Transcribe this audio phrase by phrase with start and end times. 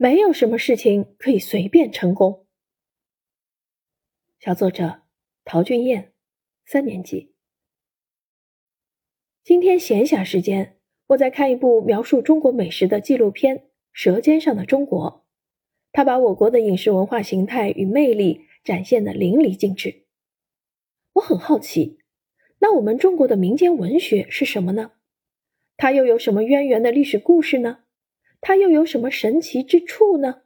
[0.00, 2.46] 没有什么事情可以随便成功。
[4.38, 5.02] 小作者
[5.44, 6.12] 陶俊彦，
[6.64, 7.34] 三年级。
[9.42, 13.56] 今天闲暇时间，我在看一部描述中国美食的纪录片
[13.90, 15.26] 《舌尖上的中国》，
[15.90, 20.04] 它把我国的饮食文化形态与魅力展现的淋漓尽致。
[21.14, 21.98] 我很好奇，
[22.60, 24.92] 那我们中国的民间文学是什么呢？
[25.76, 27.80] 它又有什么渊源的历史故事呢？
[28.40, 30.42] 它又有什么神奇之处呢？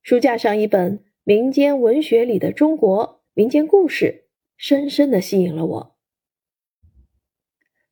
[0.00, 5.96] 书架上一本《民间文学里的中国民间故事》深深的吸引了我。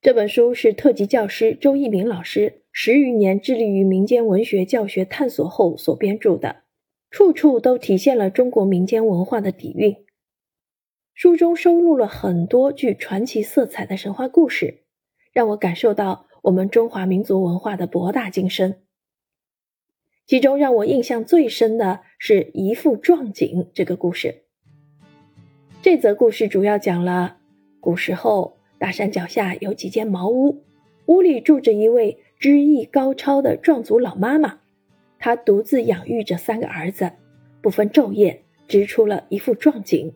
[0.01, 6.63] 这本书是特级教师周一鸣老师十余年致力于民间文学教学探索后所编著的，
[7.11, 9.97] 处处都体现了中国民间文化的底蕴。
[11.13, 14.85] 书中收录了很多具传奇色彩的神话故事，
[15.33, 16.28] 让我感受到。
[16.43, 18.83] 我们中华民族文化的博大精深，
[20.27, 24.43] 其中让我印象最深的是一副壮锦这个故事。
[25.83, 27.39] 这则故事主要讲了
[27.81, 30.65] 古时候大山脚下有几间茅屋，
[31.07, 34.61] 屋里住着一位知艺高超的壮族老妈妈，
[35.19, 37.13] 她独自养育着三个儿子，
[37.61, 40.13] 不分昼夜织出了一副壮锦，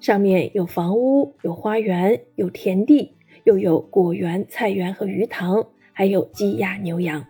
[0.00, 3.15] 上面有房屋、有花园、有田地。
[3.46, 7.24] 又有果园、菜园和鱼塘，还有鸡鸭牛羊。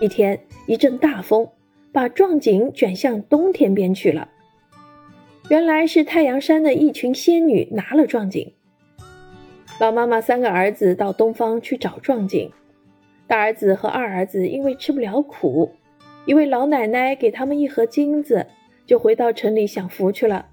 [0.00, 1.48] 一天，一阵大风
[1.92, 4.28] 把壮锦卷向冬天边去了。
[5.48, 8.52] 原来是太阳山的一群仙女拿了壮锦。
[9.78, 12.50] 老妈妈三个儿子到东方去找壮锦，
[13.28, 15.70] 大儿子和二儿子因为吃不了苦，
[16.26, 18.48] 一位老奶奶给他们一盒金子，
[18.84, 20.48] 就回到城里享福去了。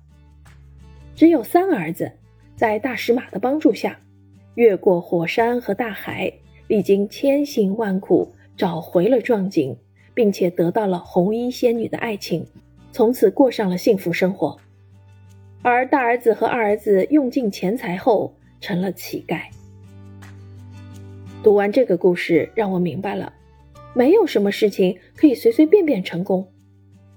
[1.16, 2.12] 只有三儿子
[2.56, 4.00] 在大石马的帮助下。
[4.56, 6.32] 越过火山和大海，
[6.68, 9.76] 历经千辛万苦，找回了壮锦，
[10.14, 12.46] 并且得到了红衣仙女的爱情，
[12.92, 14.58] 从此过上了幸福生活。
[15.62, 19.42] 而大儿子和二儿子用尽钱财后，成了乞丐。
[21.42, 23.32] 读完这个故事，让我明白了，
[23.94, 26.48] 没有什么事情可以随随便便成功，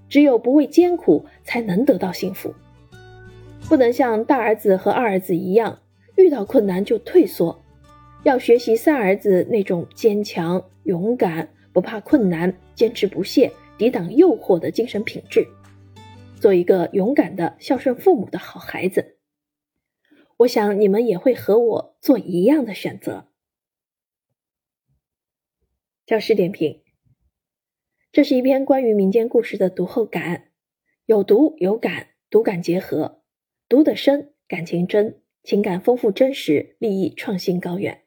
[0.09, 2.54] 只有不畏艰苦，才能得到幸福。
[3.69, 5.78] 不能像大儿子和二儿子一样。
[6.17, 7.65] 遇到困难就退缩，
[8.23, 15.47] 要学习三儿子那种坚强、勇敢、不怕困难、坚持不懈、抵挡诱惑的精神品质，
[16.37, 19.19] 做一个勇敢的、孝顺父母的好孩子。
[20.39, 23.29] 我想你们也会和我做一样的选择。
[26.05, 26.83] 教师点评：
[28.11, 30.50] 这是一篇关于民间故事的读后感，
[31.06, 33.23] 有读有感，读感结合，
[33.69, 35.22] 读得深，感情真。
[35.42, 38.03] 情感丰富真实，立意创新高远。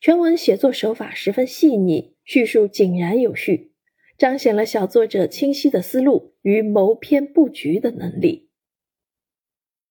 [0.00, 3.72] 全文写作手法十分细腻，叙述井然有序，
[4.16, 8.51] 彰显了小作者清晰的思路与谋篇布局的能力。